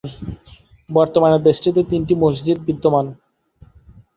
বর্তমানে 0.89 1.37
দেশটিতে 1.39 1.81
তিনটি 1.83 2.13
মসজিদ 2.15 2.57
বিদ্যমান। 2.59 3.05